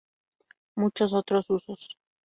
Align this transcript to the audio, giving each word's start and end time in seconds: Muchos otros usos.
Muchos 0.75 1.13
otros 1.13 1.47
usos. 1.51 1.95